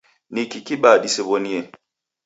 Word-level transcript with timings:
Niki 0.33 0.59
kibaa 0.65 1.01
disew'onie. 1.03 1.59